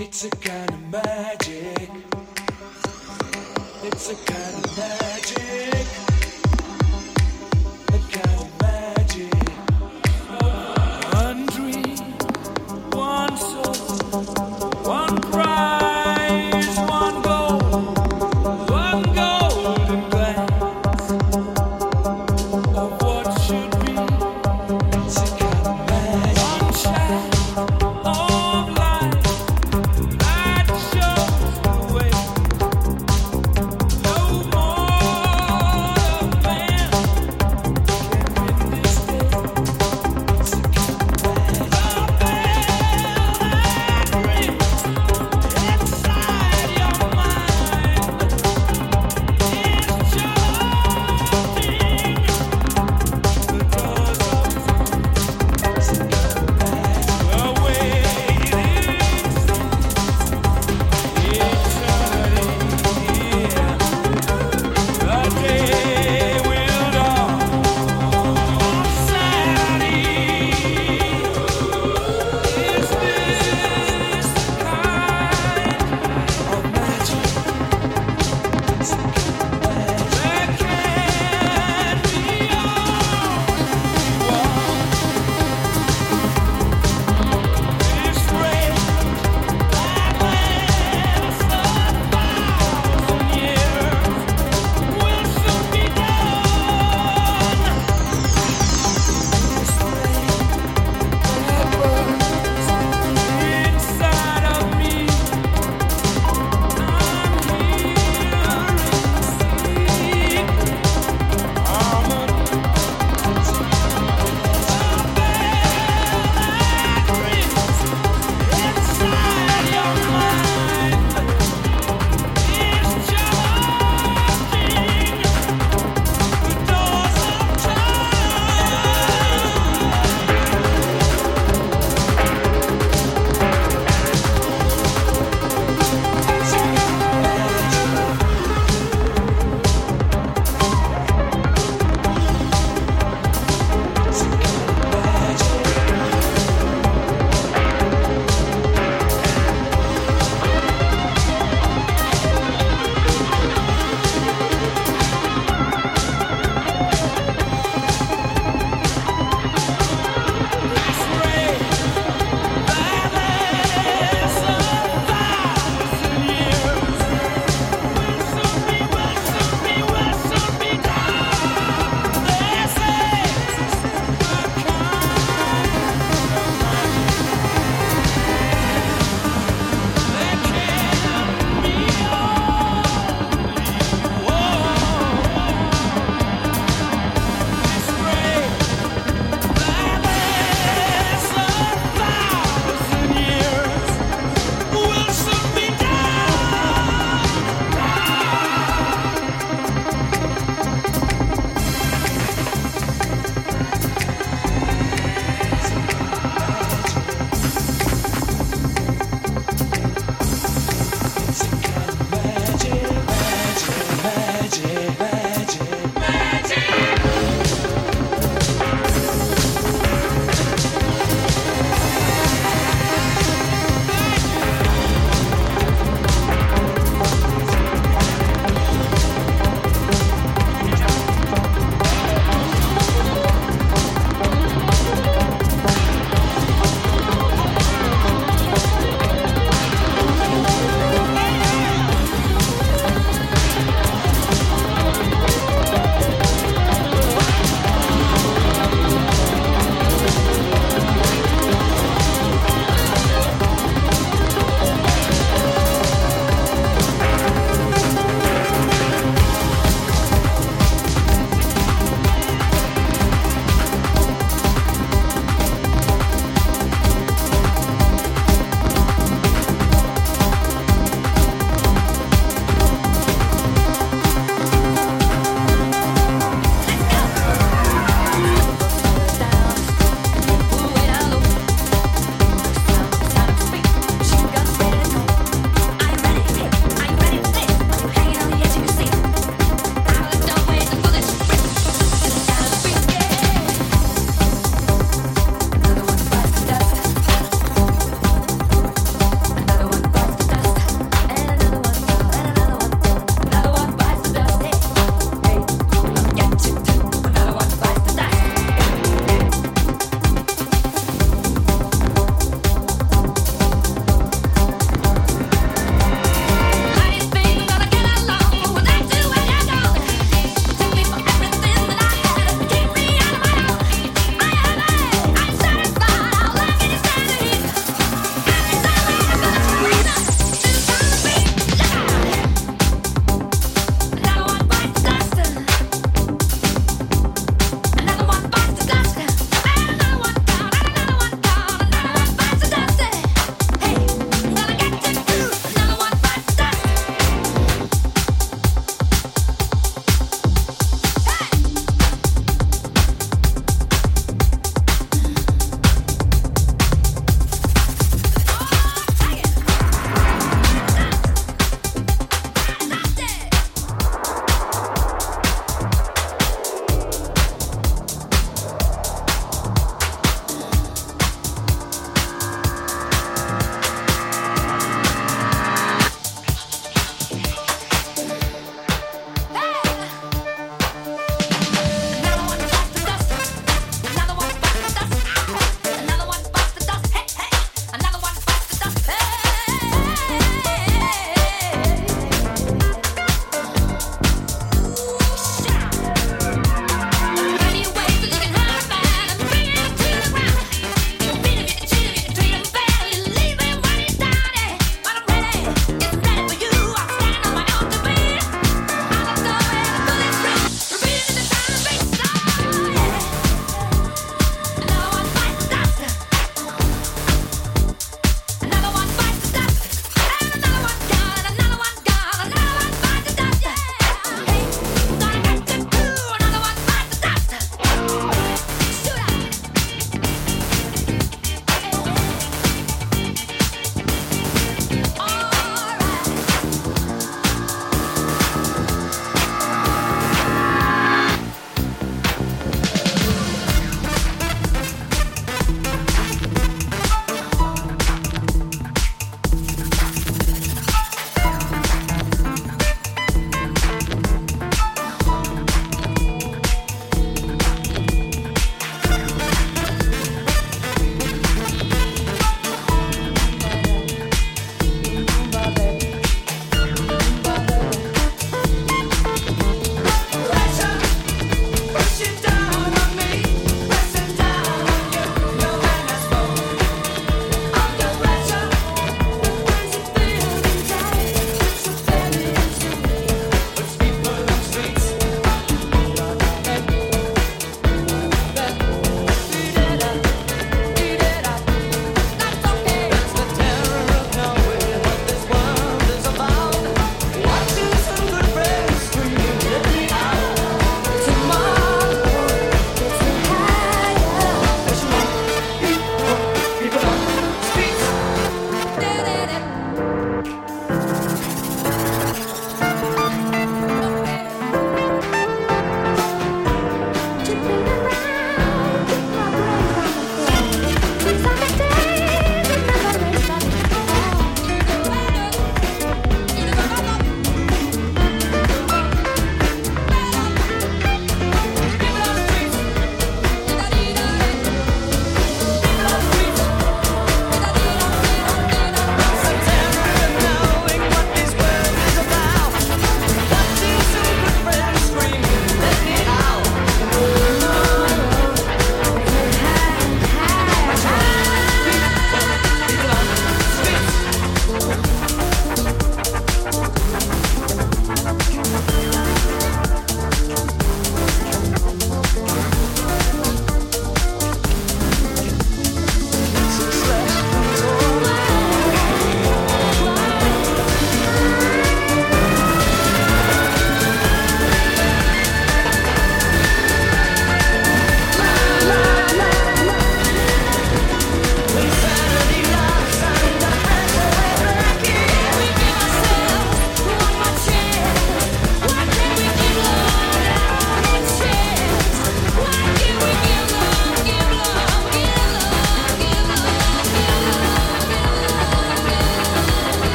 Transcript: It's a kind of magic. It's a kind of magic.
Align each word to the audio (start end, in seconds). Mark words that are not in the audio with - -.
It's 0.00 0.24
a 0.24 0.30
kind 0.30 0.70
of 0.70 0.80
magic. 0.92 1.90
It's 3.82 4.10
a 4.10 4.14
kind 4.14 4.64
of 4.64 4.78
magic. 4.78 5.47